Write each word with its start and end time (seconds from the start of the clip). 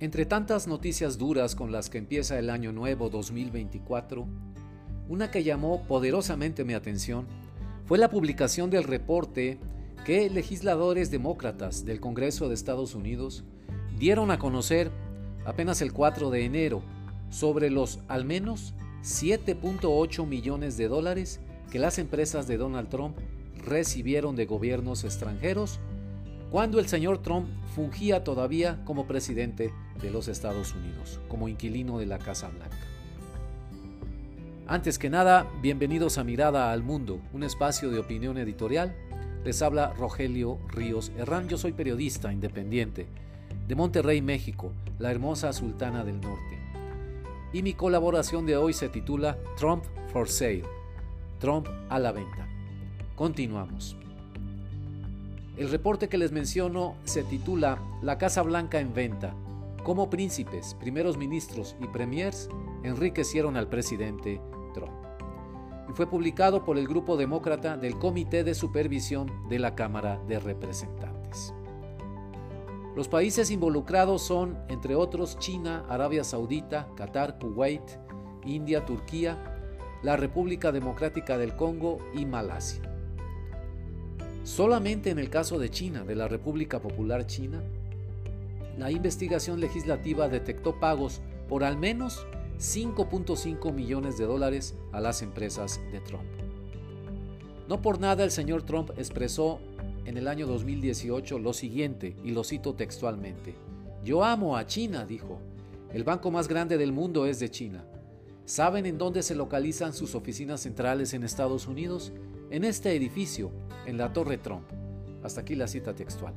Entre 0.00 0.24
tantas 0.24 0.66
noticias 0.66 1.18
duras 1.18 1.54
con 1.54 1.72
las 1.72 1.90
que 1.90 1.98
empieza 1.98 2.38
el 2.38 2.48
año 2.48 2.72
nuevo 2.72 3.10
2024, 3.10 4.26
una 5.10 5.30
que 5.30 5.44
llamó 5.44 5.82
poderosamente 5.82 6.64
mi 6.64 6.72
atención 6.72 7.26
fue 7.84 7.98
la 7.98 8.08
publicación 8.08 8.70
del 8.70 8.84
reporte 8.84 9.58
que 10.06 10.30
legisladores 10.30 11.10
demócratas 11.10 11.84
del 11.84 12.00
Congreso 12.00 12.48
de 12.48 12.54
Estados 12.54 12.94
Unidos 12.94 13.44
dieron 13.98 14.30
a 14.30 14.38
conocer 14.38 14.90
apenas 15.44 15.82
el 15.82 15.92
4 15.92 16.30
de 16.30 16.46
enero 16.46 16.82
sobre 17.28 17.68
los 17.68 17.98
al 18.08 18.24
menos 18.24 18.72
7.8 19.02 20.26
millones 20.26 20.78
de 20.78 20.88
dólares 20.88 21.40
que 21.70 21.78
las 21.78 21.98
empresas 21.98 22.48
de 22.48 22.56
Donald 22.56 22.88
Trump 22.88 23.18
recibieron 23.66 24.34
de 24.34 24.46
gobiernos 24.46 25.04
extranjeros 25.04 25.78
cuando 26.50 26.80
el 26.80 26.88
señor 26.88 27.18
Trump 27.18 27.48
fungía 27.74 28.24
todavía 28.24 28.84
como 28.84 29.06
presidente 29.06 29.72
de 30.02 30.10
los 30.10 30.26
Estados 30.26 30.74
Unidos, 30.74 31.20
como 31.28 31.48
inquilino 31.48 31.98
de 31.98 32.06
la 32.06 32.18
Casa 32.18 32.48
Blanca. 32.48 32.76
Antes 34.66 34.98
que 34.98 35.10
nada, 35.10 35.48
bienvenidos 35.62 36.18
a 36.18 36.24
Mirada 36.24 36.72
al 36.72 36.82
Mundo, 36.82 37.20
un 37.32 37.44
espacio 37.44 37.90
de 37.90 37.98
opinión 37.98 38.36
editorial. 38.38 38.94
Les 39.44 39.62
habla 39.62 39.94
Rogelio 39.94 40.58
Ríos 40.68 41.12
Herrán, 41.16 41.48
yo 41.48 41.56
soy 41.56 41.72
periodista 41.72 42.32
independiente 42.32 43.06
de 43.66 43.74
Monterrey, 43.74 44.20
México, 44.20 44.72
la 44.98 45.10
hermosa 45.10 45.52
Sultana 45.52 46.04
del 46.04 46.20
Norte. 46.20 46.58
Y 47.52 47.62
mi 47.62 47.74
colaboración 47.74 48.46
de 48.46 48.56
hoy 48.56 48.72
se 48.72 48.88
titula 48.88 49.38
Trump 49.56 49.84
for 50.12 50.28
Sale, 50.28 50.64
Trump 51.38 51.68
a 51.88 51.98
la 51.98 52.12
venta. 52.12 52.48
Continuamos. 53.16 53.99
El 55.60 55.68
reporte 55.68 56.08
que 56.08 56.16
les 56.16 56.32
menciono 56.32 56.94
se 57.04 57.22
titula 57.22 57.82
La 58.00 58.16
Casa 58.16 58.40
Blanca 58.40 58.80
en 58.80 58.94
venta. 58.94 59.34
Cómo 59.84 60.08
príncipes, 60.08 60.74
primeros 60.80 61.18
ministros 61.18 61.76
y 61.82 61.86
premiers 61.88 62.48
enriquecieron 62.82 63.58
al 63.58 63.68
presidente 63.68 64.40
Trump. 64.72 64.94
Y 65.90 65.92
fue 65.92 66.06
publicado 66.06 66.64
por 66.64 66.78
el 66.78 66.88
grupo 66.88 67.18
demócrata 67.18 67.76
del 67.76 67.98
Comité 67.98 68.42
de 68.42 68.54
Supervisión 68.54 69.30
de 69.50 69.58
la 69.58 69.74
Cámara 69.74 70.18
de 70.26 70.38
Representantes. 70.38 71.52
Los 72.96 73.08
países 73.08 73.50
involucrados 73.50 74.22
son, 74.22 74.56
entre 74.68 74.94
otros, 74.94 75.38
China, 75.40 75.84
Arabia 75.90 76.24
Saudita, 76.24 76.88
Qatar, 76.96 77.38
Kuwait, 77.38 77.82
India, 78.46 78.86
Turquía, 78.86 79.36
la 80.02 80.16
República 80.16 80.72
Democrática 80.72 81.36
del 81.36 81.54
Congo 81.54 81.98
y 82.14 82.24
Malasia. 82.24 82.89
Solamente 84.50 85.10
en 85.10 85.20
el 85.20 85.30
caso 85.30 85.60
de 85.60 85.70
China, 85.70 86.02
de 86.02 86.16
la 86.16 86.26
República 86.26 86.80
Popular 86.80 87.24
China, 87.24 87.62
la 88.76 88.90
investigación 88.90 89.60
legislativa 89.60 90.28
detectó 90.28 90.80
pagos 90.80 91.20
por 91.48 91.62
al 91.62 91.76
menos 91.76 92.26
5.5 92.58 93.72
millones 93.72 94.18
de 94.18 94.26
dólares 94.26 94.74
a 94.90 95.00
las 95.00 95.22
empresas 95.22 95.80
de 95.92 96.00
Trump. 96.00 96.24
No 97.68 97.80
por 97.80 98.00
nada 98.00 98.24
el 98.24 98.32
señor 98.32 98.64
Trump 98.64 98.90
expresó 98.98 99.60
en 100.04 100.16
el 100.16 100.26
año 100.26 100.48
2018 100.48 101.38
lo 101.38 101.52
siguiente, 101.52 102.16
y 102.24 102.32
lo 102.32 102.42
cito 102.42 102.74
textualmente. 102.74 103.54
Yo 104.04 104.24
amo 104.24 104.56
a 104.56 104.66
China, 104.66 105.06
dijo. 105.06 105.38
El 105.94 106.02
banco 106.02 106.32
más 106.32 106.48
grande 106.48 106.76
del 106.76 106.90
mundo 106.90 107.24
es 107.24 107.38
de 107.38 107.52
China. 107.52 107.84
¿Saben 108.50 108.84
en 108.84 108.98
dónde 108.98 109.22
se 109.22 109.36
localizan 109.36 109.92
sus 109.92 110.16
oficinas 110.16 110.62
centrales 110.62 111.14
en 111.14 111.22
Estados 111.22 111.68
Unidos? 111.68 112.12
En 112.50 112.64
este 112.64 112.96
edificio, 112.96 113.52
en 113.86 113.96
la 113.96 114.12
Torre 114.12 114.38
Trump. 114.38 114.64
Hasta 115.22 115.42
aquí 115.42 115.54
la 115.54 115.68
cita 115.68 115.94
textual. 115.94 116.34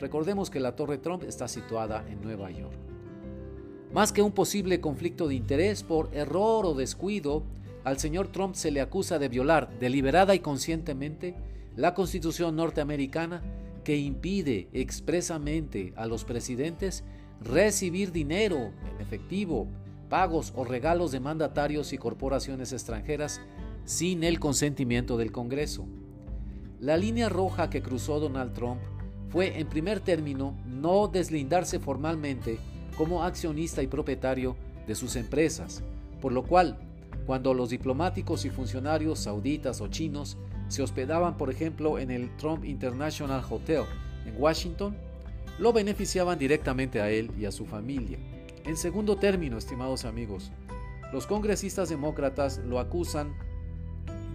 Recordemos 0.00 0.48
que 0.48 0.58
la 0.58 0.74
Torre 0.74 0.96
Trump 0.96 1.22
está 1.22 1.48
situada 1.48 2.02
en 2.08 2.22
Nueva 2.22 2.50
York. 2.50 2.72
Más 3.92 4.10
que 4.10 4.22
un 4.22 4.32
posible 4.32 4.80
conflicto 4.80 5.28
de 5.28 5.34
interés 5.34 5.82
por 5.82 6.08
error 6.14 6.64
o 6.64 6.72
descuido, 6.72 7.42
al 7.84 7.98
señor 7.98 8.28
Trump 8.28 8.54
se 8.54 8.70
le 8.70 8.80
acusa 8.80 9.18
de 9.18 9.28
violar 9.28 9.68
deliberada 9.78 10.34
y 10.34 10.38
conscientemente 10.38 11.34
la 11.76 11.92
Constitución 11.92 12.56
norteamericana 12.56 13.42
que 13.84 13.98
impide 13.98 14.68
expresamente 14.72 15.92
a 15.96 16.06
los 16.06 16.24
presidentes 16.24 17.04
recibir 17.42 18.12
dinero 18.12 18.72
en 18.94 19.00
efectivo, 19.02 19.68
pagos 20.10 20.52
o 20.54 20.64
regalos 20.64 21.12
de 21.12 21.20
mandatarios 21.20 21.94
y 21.94 21.98
corporaciones 21.98 22.74
extranjeras 22.74 23.40
sin 23.86 24.24
el 24.24 24.38
consentimiento 24.38 25.16
del 25.16 25.32
Congreso. 25.32 25.86
La 26.80 26.98
línea 26.98 27.30
roja 27.30 27.70
que 27.70 27.80
cruzó 27.80 28.20
Donald 28.20 28.52
Trump 28.52 28.80
fue, 29.30 29.58
en 29.58 29.68
primer 29.68 30.00
término, 30.00 30.54
no 30.66 31.08
deslindarse 31.08 31.78
formalmente 31.78 32.58
como 32.98 33.22
accionista 33.22 33.82
y 33.82 33.86
propietario 33.86 34.56
de 34.86 34.94
sus 34.94 35.16
empresas, 35.16 35.82
por 36.20 36.32
lo 36.32 36.42
cual, 36.42 36.78
cuando 37.24 37.54
los 37.54 37.70
diplomáticos 37.70 38.44
y 38.44 38.50
funcionarios 38.50 39.20
sauditas 39.20 39.80
o 39.80 39.88
chinos 39.88 40.36
se 40.68 40.82
hospedaban, 40.82 41.36
por 41.36 41.50
ejemplo, 41.50 41.98
en 41.98 42.10
el 42.10 42.36
Trump 42.36 42.64
International 42.64 43.42
Hotel 43.48 43.84
en 44.26 44.34
Washington, 44.40 44.96
lo 45.58 45.72
beneficiaban 45.72 46.38
directamente 46.38 47.00
a 47.00 47.10
él 47.10 47.30
y 47.38 47.44
a 47.44 47.52
su 47.52 47.66
familia. 47.66 48.18
En 48.64 48.76
segundo 48.76 49.16
término, 49.16 49.56
estimados 49.56 50.04
amigos, 50.04 50.52
los 51.12 51.26
congresistas 51.26 51.88
demócratas 51.88 52.58
lo 52.58 52.78
acusan 52.78 53.34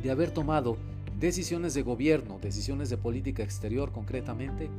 de 0.01 0.11
haber 0.11 0.31
tomado 0.31 0.77
decisiones 1.19 1.73
de 1.73 1.83
gobierno, 1.83 2.39
decisiones 2.41 2.89
de 2.89 2.97
política 2.97 3.43
exterior 3.43 3.91
concretamente, 3.91 4.69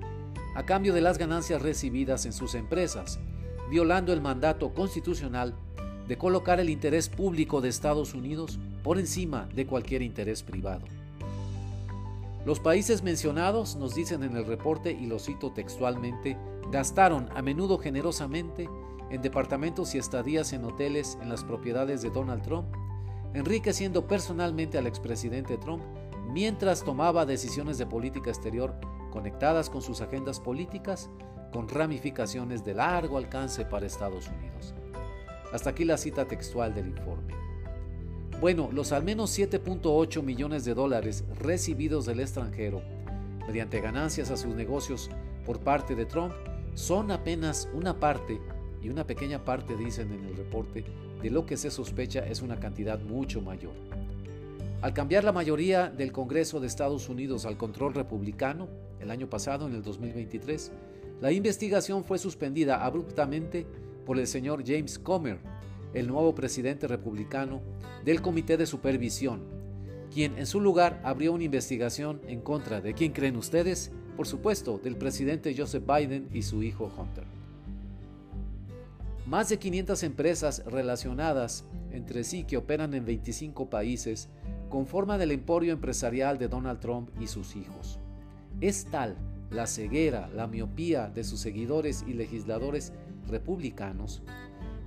a 0.55 0.65
cambio 0.65 0.93
de 0.93 1.01
las 1.01 1.17
ganancias 1.17 1.63
recibidas 1.63 2.27
en 2.27 2.33
sus 2.33 2.55
empresas, 2.55 3.19
violando 3.71 4.13
el 4.13 4.21
mandato 4.21 4.75
constitucional 4.75 5.55
de 6.09 6.19
colocar 6.19 6.61
el 6.61 6.71
interés 6.71 7.09
público 7.09 7.61
de 7.61 7.69
Estados 7.69 8.15
Unidos 8.15 8.59
por 8.83 8.99
encima 8.99 9.49
de 9.55 9.67
cualquier 9.67 10.03
interés 10.03 10.43
privado. 10.43 10.85
Los 12.45 12.61
países 12.61 13.03
mencionados, 13.03 13.77
nos 13.77 13.95
dicen 13.95 14.23
en 14.23 14.37
el 14.37 14.47
reporte, 14.47 14.93
y 14.93 15.07
lo 15.07 15.19
cito 15.19 15.51
textualmente, 15.53 16.37
gastaron 16.71 17.29
a 17.35 17.43
menudo 17.43 17.79
generosamente 17.79 18.69
en 19.11 19.23
departamentos 19.23 19.95
y 19.95 19.99
estadías 19.99 20.53
en 20.53 20.65
hoteles 20.65 21.19
en 21.21 21.29
las 21.29 21.45
propiedades 21.45 22.03
de 22.03 22.11
Donald 22.11 22.43
Trump 22.43 22.67
enriqueciendo 23.35 24.07
personalmente 24.07 24.79
al 24.79 24.87
expresidente 24.87 25.59
Trump 25.59 25.83
mientras 26.33 26.83
tomaba 26.85 27.27
decisiones 27.27 27.79
de 27.79 27.87
política 27.87 28.31
exterior 28.31 28.75
conectadas 29.11 29.71
con 29.71 29.83
sus 29.83 30.01
agendas 30.01 30.41
políticas 30.41 31.11
con 31.53 31.69
ramificaciones 31.69 32.65
de 32.65 32.75
largo 32.75 33.17
alcance 33.19 33.65
para 33.65 33.87
Estados 33.87 34.29
Unidos. 34.29 34.75
Hasta 35.53 35.71
aquí 35.71 35.85
la 35.85 35.97
cita 35.97 36.27
textual 36.27 36.75
del 36.75 36.89
informe. 36.89 37.35
Bueno, 38.41 38.69
los 38.73 38.93
al 38.93 39.05
menos 39.05 39.39
7.8 39.39 40.23
millones 40.23 40.65
de 40.65 40.75
dólares 40.75 41.25
recibidos 41.39 42.05
del 42.05 42.21
extranjero 42.21 42.83
mediante 43.47 43.81
ganancias 43.81 44.31
a 44.31 44.37
sus 44.37 44.55
negocios 44.55 45.09
por 45.47 45.61
parte 45.61 45.95
de 45.95 46.05
Trump 46.05 46.35
son 46.75 47.11
apenas 47.11 47.69
una 47.73 47.99
parte, 47.99 48.39
y 48.87 48.89
una 48.89 49.05
pequeña 49.05 49.45
parte 49.45 49.77
dicen 49.77 50.13
en 50.13 50.25
el 50.27 50.37
reporte, 50.37 50.85
de 51.21 51.29
lo 51.29 51.45
que 51.45 51.57
se 51.57 51.73
sospecha 51.73 52.25
es 52.25 52.41
una 52.41 52.61
cantidad 52.61 53.01
mucho 53.01 53.41
mayor. 53.41 53.73
Al 54.81 54.95
cambiar 54.95 55.25
la 55.25 55.33
mayoría 55.33 55.89
del 55.89 56.13
Congreso 56.13 56.61
de 56.61 56.69
Estados 56.69 57.09
Unidos 57.09 57.47
al 57.47 57.57
control 57.57 57.95
republicano, 57.95 58.69
el 59.01 59.11
año 59.11 59.29
pasado, 59.29 59.67
en 59.67 59.75
el 59.75 59.83
2023, 59.83 60.71
la 61.21 61.33
investigación 61.33 62.05
fue 62.05 62.19
suspendida 62.19 62.85
abruptamente 62.85 63.67
por 64.05 64.21
el 64.21 64.29
señor 64.29 64.63
James 64.65 65.01
Comer, 65.01 65.41
el 65.93 66.07
nuevo 66.07 66.33
presidente 66.37 66.87
republicano 66.87 67.63
del 68.05 68.23
Comité 68.23 68.57
de 68.57 68.67
Supervisión, 68.67 69.43
quien 70.15 70.39
en 70.39 70.47
su 70.47 70.61
lugar 70.61 71.01
abrió 71.03 71.33
una 71.33 71.43
investigación 71.43 72.21
en 72.29 72.41
contra 72.41 72.81
de 72.81 72.95
quién 72.95 73.11
creen 73.11 73.37
ustedes, 73.37 73.91
por 74.17 74.29
supuesto, 74.29 74.79
del 74.79 74.95
presidente 74.95 75.57
Joseph 75.59 75.83
Biden 75.85 76.29
y 76.33 76.43
su 76.43 76.63
hijo 76.63 76.89
Hunter. 76.97 77.36
Más 79.27 79.49
de 79.49 79.59
500 79.59 80.05
empresas 80.05 80.63
relacionadas 80.67 81.65
entre 81.91 82.23
sí 82.23 82.45
que 82.45 82.57
operan 82.57 82.95
en 82.95 83.05
25 83.05 83.69
países 83.69 84.29
conforman 84.69 85.21
el 85.21 85.33
emporio 85.33 85.73
empresarial 85.73 86.39
de 86.39 86.47
Donald 86.47 86.79
Trump 86.79 87.11
y 87.21 87.27
sus 87.27 87.57
hijos. 87.57 87.99
Es 88.61 88.85
tal 88.85 89.17
la 89.51 89.67
ceguera, 89.67 90.29
la 90.29 90.47
miopía 90.47 91.09
de 91.09 91.25
sus 91.25 91.41
seguidores 91.41 92.05
y 92.07 92.13
legisladores 92.13 92.93
republicanos 93.27 94.23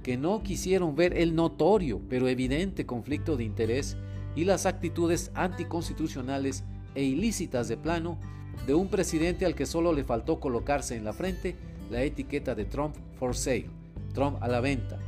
que 0.03 0.15
no 0.15 0.42
quisieron 0.42 0.95
ver 0.95 1.18
el 1.18 1.35
notorio 1.35 2.01
pero 2.09 2.30
evidente 2.30 2.85
conflicto 2.85 3.35
de 3.35 3.44
interés 3.44 3.97
y 4.38 4.45
las 4.45 4.65
actitudes 4.65 5.31
anticonstitucionales 5.35 6.63
e 6.95 7.03
ilícitas 7.03 7.68
de 7.68 7.75
plano 7.75 8.18
de 8.65 8.74
un 8.74 8.88
presidente 8.88 9.45
al 9.45 9.56
que 9.56 9.65
solo 9.65 9.92
le 9.92 10.06
faltó 10.06 10.39
colocarse 10.39 10.95
en 10.95 11.03
la 11.03 11.12
frente 11.12 11.57
la 11.92 12.03
etiqueta 12.03 12.56
de 12.56 12.63
Trump 12.63 12.95
for 13.19 13.35
sale 13.35 13.78
Trump 14.13 14.41
a 14.41 14.47
la 14.47 14.59
venta. 14.59 15.00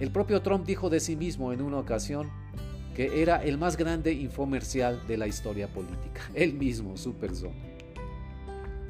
El 0.00 0.10
propio 0.10 0.42
Trump 0.42 0.66
dijo 0.66 0.90
de 0.90 1.00
sí 1.00 1.16
mismo 1.16 1.52
en 1.52 1.62
una 1.62 1.78
ocasión 1.78 2.30
que 2.94 3.22
era 3.22 3.42
el 3.42 3.58
más 3.58 3.76
grande 3.76 4.12
infomercial 4.12 5.06
de 5.06 5.16
la 5.16 5.26
historia 5.26 5.68
política, 5.68 6.22
él 6.34 6.54
mismo, 6.54 6.96
su. 6.96 7.14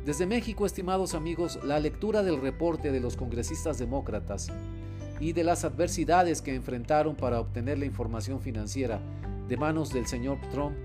Desde 0.05 0.27
México, 0.27 0.67
estimados 0.67 1.15
amigos, 1.15 1.59
la 1.65 1.81
lectura 1.81 2.23
del 2.23 2.41
reporte 2.41 2.93
de 2.93 3.01
los 3.01 3.17
congresistas 3.17 3.79
demócratas 3.79 4.49
y 5.19 5.33
de 5.33 5.45
las 5.45 5.65
adversidades 5.65 6.43
que 6.43 6.55
enfrentaron 6.55 7.17
para 7.17 7.41
obtener 7.41 7.79
la 7.79 7.87
información 7.87 8.41
financiera 8.41 9.01
de 9.49 9.57
manos 9.57 9.93
del 9.93 10.07
señor 10.07 10.39
Trump 10.53 10.77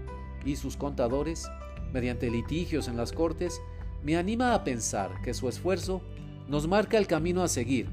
y 0.45 0.55
sus 0.55 0.77
contadores, 0.77 1.49
mediante 1.91 2.29
litigios 2.29 2.87
en 2.87 2.95
las 2.95 3.11
cortes, 3.11 3.59
me 4.03 4.15
anima 4.15 4.53
a 4.53 4.63
pensar 4.63 5.21
que 5.21 5.33
su 5.33 5.49
esfuerzo 5.49 6.01
nos 6.49 6.67
marca 6.67 6.97
el 6.97 7.05
camino 7.05 7.43
a 7.43 7.47
seguir. 7.47 7.87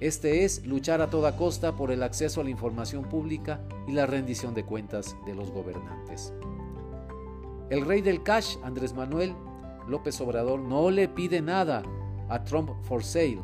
Este 0.00 0.44
es 0.44 0.64
luchar 0.64 1.00
a 1.00 1.10
toda 1.10 1.34
costa 1.34 1.74
por 1.74 1.90
el 1.90 2.04
acceso 2.04 2.40
a 2.40 2.44
la 2.44 2.50
información 2.50 3.02
pública 3.02 3.60
y 3.88 3.92
la 3.92 4.06
rendición 4.06 4.54
de 4.54 4.64
cuentas 4.64 5.16
de 5.26 5.34
los 5.34 5.50
gobernantes. 5.50 6.32
El 7.68 7.84
rey 7.84 8.00
del 8.00 8.22
cash, 8.22 8.56
Andrés 8.62 8.94
Manuel 8.94 9.34
López 9.88 10.20
Obrador, 10.20 10.60
no 10.60 10.88
le 10.90 11.08
pide 11.08 11.42
nada 11.42 11.82
a 12.28 12.44
Trump 12.44 12.70
for 12.82 13.02
sale. 13.02 13.40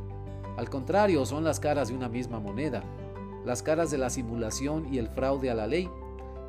Al 0.56 0.70
contrario, 0.70 1.26
son 1.26 1.42
las 1.42 1.58
caras 1.58 1.88
de 1.88 1.96
una 1.96 2.08
misma 2.08 2.38
moneda, 2.38 2.84
las 3.44 3.64
caras 3.64 3.90
de 3.90 3.98
la 3.98 4.10
simulación 4.10 4.94
y 4.94 4.98
el 4.98 5.08
fraude 5.08 5.50
a 5.50 5.54
la 5.56 5.66
ley, 5.66 5.90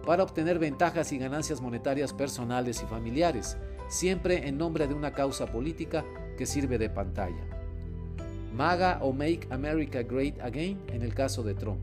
para 0.05 0.21
obtener 0.21 0.59
ventajas 0.59 1.11
y 1.11 1.17
ganancias 1.17 1.61
monetarias 1.61 2.13
personales 2.13 2.83
y 2.83 2.85
familiares, 2.85 3.57
siempre 3.87 4.47
en 4.47 4.59
nombre 4.59 4.87
de 4.87 4.93
una 4.93 5.13
causa 5.13 5.47
política 5.47 6.05
que 6.37 6.45
sirve 6.45 6.77
de 6.77 6.91
pantalla. 6.91 7.54
MAGA 8.55 8.99
o 9.01 9.11
Make 9.11 9.47
America 9.49 10.01
Great 10.01 10.39
Again 10.39 10.79
en 10.87 11.01
el 11.01 11.13
caso 11.13 11.43
de 11.43 11.55
Trump. 11.55 11.81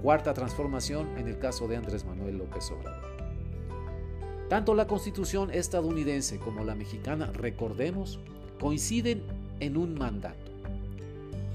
Cuarta 0.00 0.32
transformación 0.32 1.18
en 1.18 1.26
el 1.26 1.38
caso 1.40 1.66
de 1.66 1.76
Andrés 1.76 2.04
Manuel 2.04 2.38
López 2.38 2.70
Obrador. 2.70 3.10
Tanto 4.48 4.74
la 4.74 4.86
constitución 4.86 5.50
estadounidense 5.50 6.38
como 6.38 6.62
la 6.62 6.76
mexicana, 6.76 7.32
recordemos, 7.32 8.20
coinciden 8.60 9.24
en 9.58 9.76
un 9.76 9.94
mandato. 9.94 10.52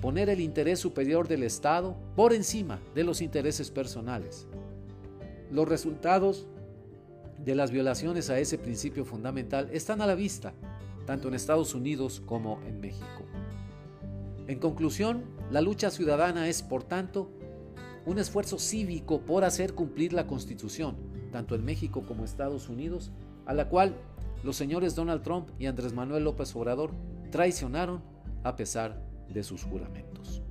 Poner 0.01 0.29
el 0.29 0.41
interés 0.41 0.79
superior 0.79 1.29
del 1.29 1.43
Estado 1.43 1.95
por 2.17 2.33
encima 2.33 2.79
de 2.93 3.05
los 3.05 3.21
intereses 3.21 3.71
personales. 3.71 4.47
Los 5.49 5.67
resultados 5.67 6.45
de 7.37 7.55
las 7.55 7.71
violaciones 7.71 8.29
a 8.29 8.37
ese 8.37 8.57
principio 8.57 9.05
fundamental 9.05 9.69
están 9.71 10.01
a 10.01 10.07
la 10.07 10.15
vista, 10.15 10.53
tanto 11.05 11.29
en 11.29 11.35
Estados 11.35 11.73
Unidos 11.73 12.21
como 12.25 12.59
en 12.67 12.81
México. 12.81 13.23
En 14.47 14.59
conclusión, 14.59 15.25
la 15.51 15.61
lucha 15.61 15.91
ciudadana 15.91 16.47
es, 16.47 16.63
por 16.63 16.83
tanto, 16.83 17.31
un 18.05 18.19
esfuerzo 18.19 18.57
cívico 18.57 19.21
por 19.21 19.43
hacer 19.43 19.73
cumplir 19.73 20.13
la 20.13 20.25
Constitución, 20.25 20.95
tanto 21.31 21.55
en 21.55 21.65
México 21.65 22.03
como 22.07 22.23
Estados 22.23 22.69
Unidos, 22.69 23.11
a 23.45 23.53
la 23.53 23.67
cual 23.67 23.95
los 24.43 24.55
señores 24.55 24.95
Donald 24.95 25.23
Trump 25.23 25.49
y 25.59 25.65
Andrés 25.65 25.93
Manuel 25.93 26.23
López 26.23 26.55
Obrador 26.55 26.91
traicionaron 27.31 28.01
a 28.43 28.55
pesar 28.55 29.03
de 29.27 29.43
sus 29.43 29.63
juramentos. 29.63 30.41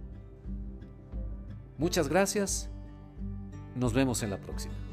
Muchas 1.78 2.08
gracias, 2.08 2.69
nos 3.75 3.94
vemos 3.94 4.22
en 4.22 4.31
la 4.31 4.40
próxima. 4.40 4.85